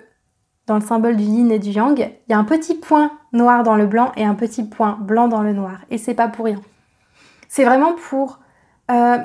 dans 0.66 0.76
le 0.76 0.80
symbole 0.80 1.16
du 1.16 1.24
yin 1.24 1.50
et 1.50 1.58
du 1.58 1.70
yang, 1.70 1.98
il 1.98 2.32
y 2.32 2.34
a 2.34 2.38
un 2.38 2.44
petit 2.44 2.74
point 2.74 3.12
noir 3.32 3.62
dans 3.62 3.76
le 3.76 3.86
blanc 3.86 4.12
et 4.16 4.24
un 4.24 4.34
petit 4.34 4.64
point 4.64 4.98
blanc 5.00 5.28
dans 5.28 5.42
le 5.42 5.52
noir. 5.52 5.78
Et 5.90 5.98
c'est 5.98 6.14
pas 6.14 6.28
pour 6.28 6.46
rien. 6.46 6.60
C'est 7.48 7.64
vraiment 7.64 7.92
pour. 7.92 8.40
Euh, 8.90 9.18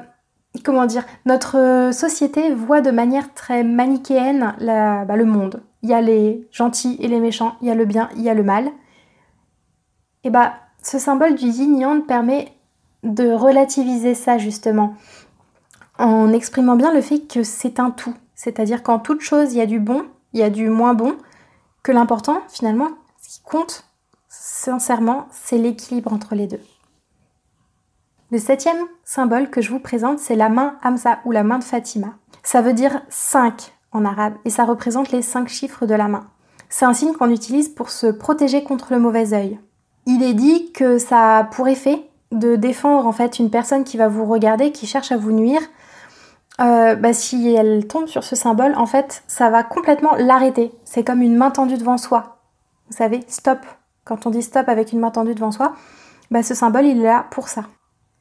comment 0.63 0.85
dire 0.85 1.05
Notre 1.25 1.91
société 1.93 2.53
voit 2.53 2.81
de 2.81 2.91
manière 2.91 3.33
très 3.33 3.63
manichéenne 3.63 4.55
bah, 4.59 5.15
le 5.15 5.25
monde. 5.25 5.63
Il 5.81 5.89
y 5.89 5.93
a 5.93 6.01
les 6.01 6.47
gentils 6.51 6.97
et 6.99 7.07
les 7.07 7.19
méchants, 7.19 7.55
il 7.61 7.67
y 7.67 7.71
a 7.71 7.75
le 7.75 7.85
bien, 7.85 8.09
il 8.15 8.21
y 8.21 8.29
a 8.29 8.33
le 8.33 8.43
mal. 8.43 8.69
Et 10.23 10.29
bah, 10.29 10.53
ce 10.83 10.99
symbole 10.99 11.35
du 11.35 11.45
yin-yang 11.45 12.05
permet 12.05 12.53
de 13.03 13.31
relativiser 13.31 14.13
ça 14.13 14.37
justement, 14.37 14.95
en 15.97 16.33
exprimant 16.33 16.75
bien 16.75 16.93
le 16.93 17.01
fait 17.01 17.19
que 17.19 17.43
c'est 17.43 17.79
un 17.79 17.91
tout. 17.91 18.13
C'est-à-dire 18.35 18.83
qu'en 18.83 18.99
toute 18.99 19.21
chose, 19.21 19.53
il 19.53 19.57
y 19.57 19.61
a 19.61 19.65
du 19.65 19.79
bon, 19.79 20.05
il 20.33 20.39
y 20.39 20.43
a 20.43 20.49
du 20.49 20.69
moins 20.69 20.93
bon, 20.93 21.15
que 21.83 21.91
l'important, 21.91 22.41
finalement, 22.47 22.89
ce 23.21 23.37
qui 23.37 23.41
compte, 23.41 23.85
sincèrement, 24.27 25.27
c'est 25.31 25.57
l'équilibre 25.57 26.13
entre 26.13 26.35
les 26.35 26.47
deux. 26.47 26.61
Le 28.31 28.37
septième 28.37 28.85
symbole 29.03 29.49
que 29.49 29.61
je 29.61 29.71
vous 29.71 29.79
présente, 29.79 30.19
c'est 30.19 30.35
la 30.35 30.49
main 30.49 30.75
Hamza 30.83 31.19
ou 31.25 31.31
la 31.31 31.43
main 31.43 31.57
de 31.57 31.63
Fatima. 31.63 32.13
Ça 32.43 32.61
veut 32.61 32.73
dire 32.73 33.01
5 33.09 33.73
en 33.91 34.05
arabe 34.05 34.35
et 34.45 34.51
ça 34.51 34.65
représente 34.65 35.11
les 35.11 35.23
5 35.23 35.47
chiffres 35.47 35.87
de 35.87 35.95
la 35.95 36.07
main. 36.07 36.27
C'est 36.69 36.85
un 36.85 36.93
signe 36.93 37.13
qu'on 37.13 37.31
utilise 37.31 37.69
pour 37.69 37.89
se 37.89 38.05
protéger 38.05 38.63
contre 38.63 38.93
le 38.93 38.99
mauvais 38.99 39.33
œil. 39.33 39.59
Il 40.05 40.21
est 40.21 40.35
dit 40.35 40.71
que 40.71 40.99
ça 40.99 41.37
a 41.37 41.43
pour 41.43 41.67
effet 41.67 42.07
de 42.31 42.55
défendre 42.55 43.07
en 43.07 43.11
fait 43.11 43.39
une 43.39 43.49
personne 43.49 43.83
qui 43.83 43.97
va 43.97 44.07
vous 44.07 44.25
regarder, 44.25 44.71
qui 44.71 44.85
cherche 44.85 45.11
à 45.11 45.17
vous 45.17 45.31
nuire. 45.31 45.61
Euh, 46.59 46.95
bah, 46.95 47.13
si 47.13 47.53
elle 47.53 47.87
tombe 47.87 48.07
sur 48.07 48.23
ce 48.23 48.35
symbole, 48.35 48.75
en 48.75 48.85
fait, 48.85 49.23
ça 49.27 49.49
va 49.49 49.63
complètement 49.63 50.15
l'arrêter. 50.15 50.71
C'est 50.83 51.03
comme 51.03 51.21
une 51.21 51.37
main 51.37 51.51
tendue 51.51 51.77
devant 51.77 51.97
soi. 51.97 52.39
Vous 52.89 52.97
savez, 52.97 53.21
stop. 53.27 53.59
Quand 54.03 54.25
on 54.25 54.29
dit 54.29 54.41
stop 54.41 54.67
avec 54.67 54.91
une 54.91 54.99
main 54.99 55.11
tendue 55.11 55.35
devant 55.35 55.51
soi, 55.51 55.73
bah, 56.31 56.43
ce 56.43 56.53
symbole, 56.53 56.85
il 56.85 56.99
est 56.99 57.03
là 57.03 57.25
pour 57.31 57.47
ça. 57.47 57.63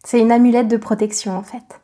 C'est 0.05 0.21
une 0.21 0.31
amulette 0.31 0.69
de 0.69 0.77
protection, 0.77 1.37
en 1.37 1.43
fait. 1.43 1.81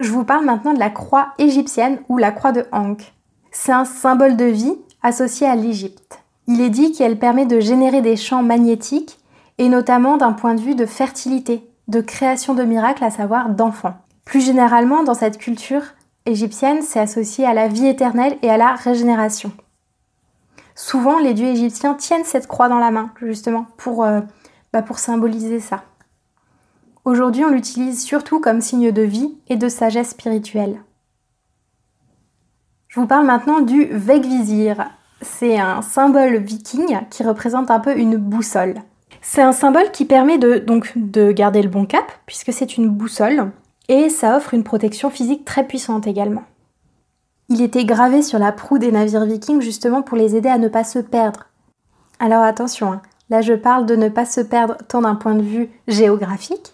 Je 0.00 0.10
vous 0.10 0.24
parle 0.24 0.44
maintenant 0.44 0.74
de 0.74 0.78
la 0.78 0.90
croix 0.90 1.28
égyptienne 1.38 2.00
ou 2.08 2.18
la 2.18 2.32
croix 2.32 2.52
de 2.52 2.66
Ankh. 2.72 3.14
C'est 3.52 3.72
un 3.72 3.84
symbole 3.84 4.36
de 4.36 4.44
vie 4.44 4.76
associé 5.02 5.46
à 5.46 5.54
l'Égypte. 5.54 6.22
Il 6.48 6.60
est 6.60 6.70
dit 6.70 6.92
qu'elle 6.92 7.18
permet 7.18 7.46
de 7.46 7.60
générer 7.60 8.02
des 8.02 8.16
champs 8.16 8.42
magnétiques 8.42 9.18
et 9.58 9.68
notamment 9.68 10.16
d'un 10.16 10.32
point 10.32 10.54
de 10.54 10.60
vue 10.60 10.74
de 10.74 10.86
fertilité, 10.86 11.70
de 11.88 12.00
création 12.00 12.54
de 12.54 12.64
miracles, 12.64 13.04
à 13.04 13.10
savoir 13.10 13.50
d'enfants. 13.50 13.94
Plus 14.24 14.40
généralement, 14.40 15.02
dans 15.02 15.14
cette 15.14 15.38
culture 15.38 15.82
égyptienne, 16.26 16.82
c'est 16.82 17.00
associé 17.00 17.44
à 17.44 17.54
la 17.54 17.68
vie 17.68 17.86
éternelle 17.86 18.38
et 18.42 18.50
à 18.50 18.56
la 18.56 18.74
régénération. 18.74 19.52
Souvent, 20.74 21.18
les 21.18 21.34
dieux 21.34 21.48
égyptiens 21.48 21.94
tiennent 21.94 22.24
cette 22.24 22.46
croix 22.46 22.68
dans 22.68 22.78
la 22.78 22.90
main, 22.90 23.10
justement, 23.20 23.66
pour, 23.76 24.04
euh, 24.04 24.20
bah, 24.72 24.82
pour 24.82 24.98
symboliser 24.98 25.60
ça. 25.60 25.84
Aujourd'hui, 27.04 27.44
on 27.44 27.50
l'utilise 27.50 28.02
surtout 28.02 28.40
comme 28.40 28.60
signe 28.60 28.92
de 28.92 29.02
vie 29.02 29.36
et 29.48 29.56
de 29.56 29.68
sagesse 29.68 30.10
spirituelle. 30.10 30.80
Je 32.88 33.00
vous 33.00 33.06
parle 33.06 33.26
maintenant 33.26 33.60
du 33.60 33.86
Vegvizir. 33.86 34.90
C'est 35.20 35.58
un 35.58 35.82
symbole 35.82 36.36
viking 36.36 37.00
qui 37.10 37.22
représente 37.22 37.70
un 37.70 37.80
peu 37.80 37.96
une 37.96 38.16
boussole. 38.16 38.74
C'est 39.20 39.42
un 39.42 39.52
symbole 39.52 39.90
qui 39.92 40.04
permet 40.04 40.38
de 40.38 41.32
garder 41.32 41.62
le 41.62 41.68
bon 41.68 41.86
cap, 41.86 42.04
puisque 42.26 42.52
c'est 42.52 42.76
une 42.76 42.88
boussole, 42.88 43.50
et 43.92 44.08
ça 44.08 44.38
offre 44.38 44.54
une 44.54 44.64
protection 44.64 45.10
physique 45.10 45.44
très 45.44 45.66
puissante 45.66 46.06
également. 46.06 46.44
Il 47.50 47.60
était 47.60 47.84
gravé 47.84 48.22
sur 48.22 48.38
la 48.38 48.50
proue 48.50 48.78
des 48.78 48.90
navires 48.90 49.26
vikings 49.26 49.60
justement 49.60 50.00
pour 50.00 50.16
les 50.16 50.34
aider 50.34 50.48
à 50.48 50.56
ne 50.56 50.68
pas 50.68 50.84
se 50.84 50.98
perdre. 50.98 51.48
Alors 52.18 52.42
attention, 52.42 52.90
hein, 52.90 53.02
là 53.28 53.42
je 53.42 53.52
parle 53.52 53.84
de 53.84 53.94
ne 53.94 54.08
pas 54.08 54.24
se 54.24 54.40
perdre 54.40 54.78
tant 54.88 55.02
d'un 55.02 55.14
point 55.14 55.34
de 55.34 55.42
vue 55.42 55.68
géographique 55.88 56.72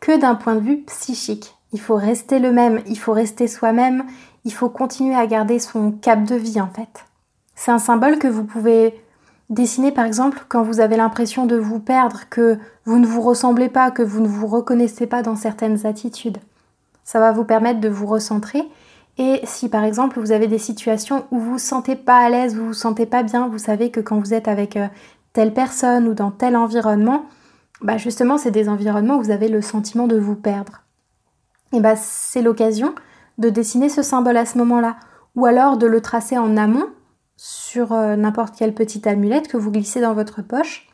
que 0.00 0.18
d'un 0.18 0.34
point 0.34 0.54
de 0.54 0.60
vue 0.60 0.78
psychique. 0.86 1.54
Il 1.74 1.80
faut 1.80 1.96
rester 1.96 2.38
le 2.38 2.52
même, 2.52 2.80
il 2.86 2.98
faut 2.98 3.12
rester 3.12 3.48
soi-même, 3.48 4.04
il 4.46 4.52
faut 4.52 4.70
continuer 4.70 5.14
à 5.14 5.26
garder 5.26 5.58
son 5.58 5.92
cap 5.92 6.24
de 6.24 6.36
vie 6.36 6.60
en 6.60 6.68
fait. 6.68 7.04
C'est 7.54 7.70
un 7.70 7.78
symbole 7.78 8.18
que 8.18 8.28
vous 8.28 8.44
pouvez 8.44 8.98
Dessinez 9.48 9.92
par 9.92 10.04
exemple 10.04 10.44
quand 10.48 10.62
vous 10.62 10.80
avez 10.80 10.96
l'impression 10.96 11.46
de 11.46 11.56
vous 11.56 11.78
perdre, 11.78 12.22
que 12.30 12.58
vous 12.84 12.98
ne 12.98 13.06
vous 13.06 13.20
ressemblez 13.20 13.68
pas, 13.68 13.90
que 13.90 14.02
vous 14.02 14.20
ne 14.20 14.26
vous 14.26 14.46
reconnaissez 14.46 15.06
pas 15.06 15.22
dans 15.22 15.36
certaines 15.36 15.86
attitudes. 15.86 16.38
Ça 17.04 17.20
va 17.20 17.30
vous 17.30 17.44
permettre 17.44 17.80
de 17.80 17.88
vous 17.88 18.06
recentrer. 18.06 18.62
Et 19.18 19.40
si 19.44 19.68
par 19.68 19.84
exemple 19.84 20.18
vous 20.18 20.32
avez 20.32 20.48
des 20.48 20.58
situations 20.58 21.24
où 21.30 21.38
vous 21.38 21.52
vous 21.52 21.58
sentez 21.58 21.94
pas 21.94 22.18
à 22.18 22.28
l'aise, 22.28 22.56
vous 22.56 22.66
vous 22.66 22.74
sentez 22.74 23.06
pas 23.06 23.22
bien, 23.22 23.48
vous 23.48 23.58
savez 23.58 23.90
que 23.90 24.00
quand 24.00 24.18
vous 24.18 24.34
êtes 24.34 24.48
avec 24.48 24.76
euh, 24.76 24.88
telle 25.32 25.54
personne 25.54 26.08
ou 26.08 26.14
dans 26.14 26.32
tel 26.32 26.56
environnement, 26.56 27.24
bah 27.80 27.98
justement 27.98 28.38
c'est 28.38 28.50
des 28.50 28.68
environnements 28.68 29.16
où 29.16 29.22
vous 29.22 29.30
avez 29.30 29.48
le 29.48 29.62
sentiment 29.62 30.08
de 30.08 30.18
vous 30.18 30.34
perdre. 30.34 30.82
Et 31.72 31.80
bah 31.80 31.94
c'est 31.94 32.42
l'occasion 32.42 32.94
de 33.38 33.48
dessiner 33.48 33.88
ce 33.88 34.02
symbole 34.02 34.36
à 34.36 34.46
ce 34.46 34.58
moment-là, 34.58 34.96
ou 35.34 35.46
alors 35.46 35.76
de 35.76 35.86
le 35.86 36.00
tracer 36.00 36.36
en 36.36 36.56
amont 36.56 36.86
sur 37.36 37.92
euh, 37.92 38.16
n'importe 38.16 38.56
quelle 38.56 38.74
petite 38.74 39.06
amulette 39.06 39.48
que 39.48 39.56
vous 39.56 39.70
glissez 39.70 40.00
dans 40.00 40.14
votre 40.14 40.42
poche. 40.42 40.88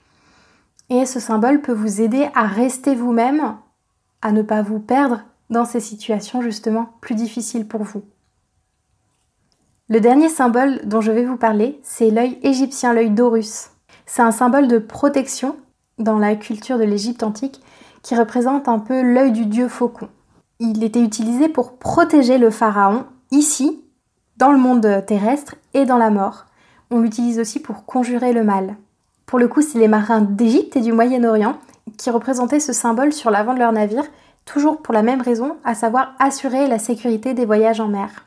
Et 0.90 1.06
ce 1.06 1.20
symbole 1.20 1.62
peut 1.62 1.72
vous 1.72 2.00
aider 2.00 2.28
à 2.34 2.46
rester 2.46 2.94
vous-même, 2.94 3.56
à 4.20 4.32
ne 4.32 4.42
pas 4.42 4.62
vous 4.62 4.80
perdre 4.80 5.22
dans 5.50 5.64
ces 5.64 5.80
situations 5.80 6.42
justement 6.42 6.90
plus 7.00 7.14
difficiles 7.14 7.66
pour 7.66 7.82
vous. 7.82 8.02
Le 9.88 10.00
dernier 10.00 10.28
symbole 10.28 10.80
dont 10.84 11.00
je 11.00 11.12
vais 11.12 11.24
vous 11.24 11.36
parler, 11.36 11.78
c'est 11.82 12.10
l'œil 12.10 12.38
égyptien, 12.42 12.94
l'œil 12.94 13.10
d'Horus. 13.10 13.70
C'est 14.06 14.22
un 14.22 14.30
symbole 14.30 14.68
de 14.68 14.78
protection 14.78 15.56
dans 15.98 16.18
la 16.18 16.34
culture 16.34 16.78
de 16.78 16.84
l'Égypte 16.84 17.22
antique 17.22 17.60
qui 18.02 18.16
représente 18.16 18.68
un 18.68 18.78
peu 18.78 19.02
l'œil 19.02 19.32
du 19.32 19.46
dieu 19.46 19.68
faucon. 19.68 20.08
Il 20.60 20.82
était 20.82 21.02
utilisé 21.02 21.48
pour 21.48 21.78
protéger 21.78 22.38
le 22.38 22.50
pharaon 22.50 23.04
ici 23.30 23.81
dans 24.36 24.52
le 24.52 24.58
monde 24.58 25.04
terrestre 25.06 25.56
et 25.74 25.84
dans 25.84 25.98
la 25.98 26.10
mort. 26.10 26.46
On 26.90 27.00
l'utilise 27.00 27.38
aussi 27.38 27.60
pour 27.60 27.84
conjurer 27.84 28.32
le 28.32 28.44
mal. 28.44 28.76
Pour 29.26 29.38
le 29.38 29.48
coup, 29.48 29.62
c'est 29.62 29.78
les 29.78 29.88
marins 29.88 30.20
d'Égypte 30.20 30.76
et 30.76 30.80
du 30.80 30.92
Moyen-Orient 30.92 31.56
qui 31.96 32.10
représentaient 32.10 32.60
ce 32.60 32.72
symbole 32.72 33.12
sur 33.12 33.30
l'avant 33.30 33.54
de 33.54 33.58
leur 33.58 33.72
navire, 33.72 34.04
toujours 34.44 34.82
pour 34.82 34.94
la 34.94 35.02
même 35.02 35.20
raison, 35.20 35.56
à 35.64 35.74
savoir 35.74 36.14
assurer 36.18 36.66
la 36.66 36.78
sécurité 36.78 37.34
des 37.34 37.44
voyages 37.44 37.80
en 37.80 37.88
mer. 37.88 38.26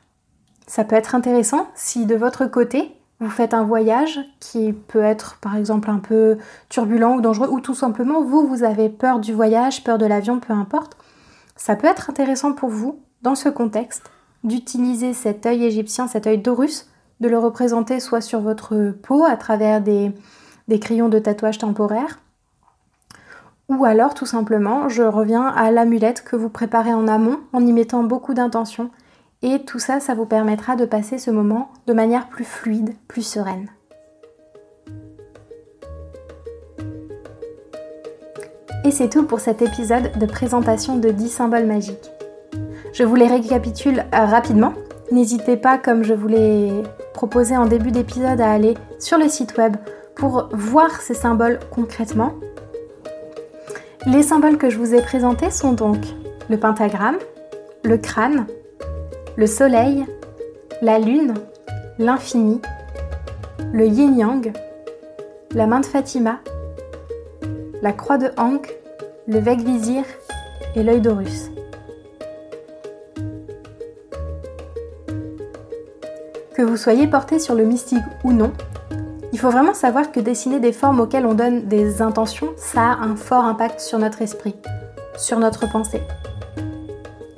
Ça 0.68 0.84
peut 0.84 0.96
être 0.96 1.16
intéressant 1.16 1.68
si 1.76 2.06
de 2.06 2.16
votre 2.16 2.46
côté, 2.46 2.92
vous 3.20 3.30
faites 3.30 3.54
un 3.54 3.64
voyage 3.64 4.20
qui 4.40 4.74
peut 4.74 5.04
être 5.04 5.38
par 5.40 5.56
exemple 5.56 5.90
un 5.90 6.00
peu 6.00 6.38
turbulent 6.70 7.16
ou 7.16 7.22
dangereux, 7.22 7.50
ou 7.50 7.60
tout 7.60 7.76
simplement 7.76 8.24
vous, 8.24 8.48
vous 8.48 8.64
avez 8.64 8.90
peur 8.90 9.20
du 9.20 9.34
voyage, 9.34 9.84
peur 9.84 9.98
de 9.98 10.06
l'avion, 10.06 10.40
peu 10.40 10.54
importe. 10.54 10.98
Ça 11.56 11.76
peut 11.76 11.88
être 11.88 12.10
intéressant 12.10 12.54
pour 12.54 12.70
vous, 12.70 13.00
dans 13.22 13.36
ce 13.36 13.48
contexte, 13.48 14.12
d'utiliser 14.46 15.14
cet 15.14 15.46
œil 15.46 15.66
égyptien, 15.66 16.08
cet 16.08 16.28
œil 16.28 16.38
d'Horus, 16.38 16.88
de 17.20 17.28
le 17.28 17.38
représenter 17.38 18.00
soit 18.00 18.22
sur 18.22 18.42
votre 18.42 18.92
peau 18.92 19.25
à 19.25 19.36
travers 19.38 19.82
des, 19.82 20.14
crayons 20.80 21.10
de 21.10 21.20
tatouage 21.20 21.58
temporaire, 21.58 22.20
ou 23.68 23.84
alors 23.84 24.14
tout 24.14 24.28
simplement, 24.28 24.90
je 24.90 25.02
reviens 25.02 25.48
à 25.48 25.72
l'amulette 25.72 26.24
que 26.24 26.36
vous 26.36 26.50
préparez 26.50 26.94
en 26.94 27.08
amont 27.08 27.40
en 27.52 27.66
y 27.66 27.74
mettant 27.74 28.04
beaucoup 28.04 28.36
d'intention. 28.36 28.92
Et 29.42 29.66
tout 29.66 29.80
ça, 29.80 30.00
ça 30.00 30.14
vous 30.14 30.28
permettra 30.28 30.75
de 30.75 30.86
passer 30.86 31.18
ce 31.18 31.32
moment 31.32 31.72
de 31.88 31.94
manière 31.94 32.28
plus 32.28 32.46
fluide, 32.46 32.94
plus 33.08 33.24
sereine. 33.24 33.68
Et 38.84 38.92
c'est 38.92 39.10
tout 39.10 39.24
pour 39.24 39.40
cet 39.40 39.64
épisode 39.64 40.12
de 40.20 40.25
présentation 40.28 40.98
de 40.98 41.10
10 41.10 41.30
symboles 41.30 41.66
magiques. 41.66 42.15
Je 42.96 43.04
vous 43.04 43.16
les 43.16 43.28
récapitule 43.28 44.06
euh, 44.14 44.25
rapidement. 44.25 44.72
N'hésitez 45.12 45.58
pas, 45.58 45.78
comme 45.78 46.04
je 46.04 46.14
vous 46.14 46.30
l'ai 46.30 46.72
proposé 47.14 47.58
en 47.58 47.66
début 47.66 47.92
d'épisode, 47.92 48.40
à 48.40 48.50
aller 48.50 48.74
sur 49.00 49.18
le 49.18 49.28
site 49.28 49.58
web 49.58 49.75
pour 50.16 50.48
voir 50.54 51.02
ces 51.02 51.14
symboles 51.14 51.60
concrètement. 51.72 52.36
Les 54.06 54.24
symboles 54.24 54.58
que 54.58 54.70
je 54.70 54.78
vous 54.78 54.96
ai 54.96 55.02
présentés 55.02 55.52
sont 55.52 55.74
donc 55.74 55.98
le 56.50 56.58
pentagramme, 56.58 57.18
le 57.84 57.98
crâne, 57.98 58.48
le 59.36 59.46
soleil, 59.46 60.06
la 60.82 60.98
lune, 60.98 61.34
l'infini, 62.00 62.62
le 63.74 63.88
yin-yang, 63.88 64.54
la 65.52 65.68
main 65.68 65.82
de 65.82 65.86
Fatima, 65.86 66.40
la 67.82 67.92
croix 67.92 68.18
de 68.18 68.30
Ankh, 68.38 68.74
le 69.28 69.40
Vegvizir 69.40 70.06
et 70.78 70.84
l'œil 70.84 71.02
d'Horus. 71.02 71.52
Que 76.56 76.62
vous 76.62 76.78
soyez 76.78 77.06
porté 77.06 77.38
sur 77.38 77.54
le 77.54 77.66
mystique 77.66 78.04
ou 78.24 78.32
non, 78.32 78.54
il 79.34 79.40
faut 79.40 79.50
vraiment 79.50 79.74
savoir 79.74 80.14
que 80.14 80.22
dessiner 80.22 80.62
des 80.62 80.72
formes 80.72 81.02
auxquelles 81.02 81.26
on 81.26 81.34
donne 81.34 81.68
des 81.68 82.02
intentions, 82.02 82.54
ça 82.56 82.94
a 82.94 83.04
un 83.04 83.18
fort 83.18 83.44
impact 83.44 83.82
sur 83.82 84.00
notre 84.00 84.22
esprit, 84.22 84.56
sur 85.18 85.38
notre 85.38 85.70
pensée. 85.70 86.02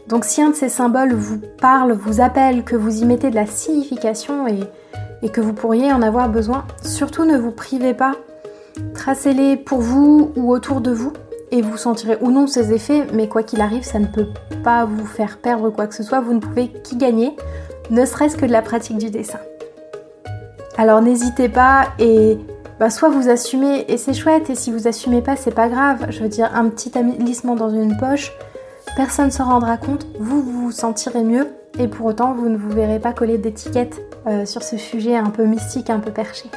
Donc 0.07 0.23
si 0.23 0.43
un 0.43 0.51
de 0.51 0.55
ces 0.55 0.69
symboles 0.69 1.15
vous 1.15 1.39
parle, 1.59 1.93
vous 1.93 2.21
appelle, 2.21 2.63
que 2.63 2.75
vous 2.75 3.01
y 3.01 3.05
mettez 3.05 3.31
de 3.31 3.35
la 3.35 3.47
signification 3.47 4.45
et, 4.47 5.29
que 5.29 5.41
vous 5.41 5.53
pourriez 5.53 5.91
en 5.91 6.03
avoir 6.03 6.29
besoin, 6.29 6.65
surtout 6.83 7.25
ne 7.25 7.39
vous 7.39 7.51
privez 7.51 7.95
pas. 7.95 8.13
Tracez-les 8.93 9.57
pour 9.57 9.79
vous 9.79 10.31
ou 10.35 10.53
autour 10.53 10.79
de 10.79 10.91
vous 10.91 11.11
et 11.49 11.63
vous 11.63 11.77
sentirez 11.77 12.19
ou 12.21 12.29
non 12.29 12.45
ces 12.45 12.71
effets, 12.71 13.07
mais 13.13 13.27
quoi 13.27 13.41
qu'il 13.41 13.61
arrive, 13.61 13.83
ça 13.83 13.97
ne 13.97 14.05
peut 14.05 14.27
pas 14.63 14.85
vous 14.85 15.07
faire 15.07 15.39
perdre 15.39 15.71
quoi 15.71 15.87
que 15.87 15.95
ce 15.95 16.03
soit, 16.03 16.19
vous 16.19 16.35
ne 16.35 16.39
pouvez 16.39 16.67
qu'y 16.67 16.97
gagner, 16.97 17.35
ne 17.89 18.05
serait-ce 18.05 18.37
que 18.37 18.45
de 18.45 18.51
la 18.51 18.61
pratique 18.61 18.97
du 18.97 19.09
dessin. 19.09 19.39
Alors 20.77 21.01
n'hésitez 21.01 21.49
pas 21.49 21.87
et 21.99 22.37
bah, 22.79 22.91
soit 22.91 23.09
vous 23.09 23.29
assumez 23.29 23.85
et 23.87 23.97
c'est 23.97 24.13
chouette, 24.13 24.51
et 24.51 24.55
si 24.55 24.71
vous 24.71 24.87
assumez 24.87 25.21
pas, 25.21 25.35
c'est 25.35 25.53
pas 25.53 25.67
grave. 25.67 26.05
Je 26.09 26.21
veux 26.21 26.29
dire, 26.29 26.51
un 26.53 26.69
petit 26.69 26.91
lissement 27.19 27.55
dans 27.55 27.69
une 27.69 27.97
poche, 27.97 28.31
personne 28.95 29.27
ne 29.27 29.31
s'en 29.31 29.45
rendra 29.45 29.77
compte, 29.77 30.05
vous 30.19 30.41
vous 30.43 30.71
sentirez 30.71 31.23
mieux, 31.23 31.47
et 31.79 31.87
pour 31.87 32.05
autant, 32.05 32.33
vous 32.33 32.49
ne 32.49 32.57
vous 32.57 32.69
verrez 32.69 32.99
pas 32.99 33.13
coller 33.13 33.39
d'étiquettes 33.39 33.99
euh, 34.27 34.45
sur 34.45 34.61
ce 34.61 34.77
sujet 34.77 35.15
un 35.15 35.31
peu 35.31 35.45
mystique, 35.45 35.89
un 35.89 35.99
peu 35.99 36.11
perché. 36.11 36.49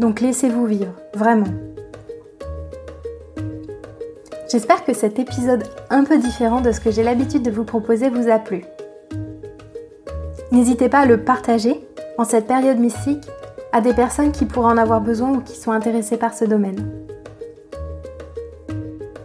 Donc 0.00 0.20
laissez-vous 0.20 0.66
vivre, 0.66 0.92
vraiment. 1.14 1.46
J'espère 4.50 4.84
que 4.84 4.92
cet 4.92 5.18
épisode 5.18 5.62
un 5.90 6.04
peu 6.04 6.18
différent 6.18 6.60
de 6.60 6.72
ce 6.72 6.80
que 6.80 6.90
j'ai 6.90 7.04
l'habitude 7.04 7.42
de 7.42 7.50
vous 7.50 7.64
proposer 7.64 8.10
vous 8.10 8.28
a 8.28 8.38
plu. 8.38 8.64
N'hésitez 10.52 10.90
pas 10.90 11.00
à 11.00 11.06
le 11.06 11.24
partager 11.24 11.80
en 12.18 12.24
cette 12.24 12.46
période 12.46 12.78
mystique 12.78 13.26
à 13.72 13.80
des 13.80 13.94
personnes 13.94 14.32
qui 14.32 14.44
pourraient 14.44 14.74
en 14.74 14.76
avoir 14.76 15.00
besoin 15.00 15.32
ou 15.32 15.40
qui 15.40 15.56
sont 15.56 15.72
intéressées 15.72 16.18
par 16.18 16.34
ce 16.34 16.44
domaine. 16.44 16.92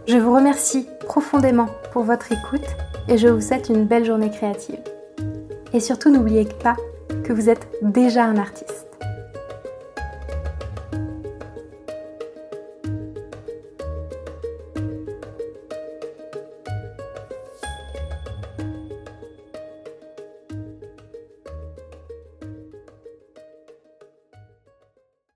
Je 0.08 0.18
vous 0.18 0.34
remercie 0.34 0.88
profondément 1.06 1.68
pour 1.92 2.04
votre 2.04 2.32
écoute 2.32 2.66
et 3.10 3.18
je 3.18 3.28
vous 3.28 3.42
souhaite 3.42 3.68
une 3.68 3.84
belle 3.84 4.06
journée 4.06 4.32
créative. 4.32 4.80
Et 5.74 5.82
surtout 5.82 6.10
n'oubliez 6.10 6.46
pas 6.46 6.78
que 7.26 7.34
vous 7.34 7.50
êtes 7.50 7.68
déjà 7.82 8.24
un 8.24 8.38
artiste. 8.38 8.77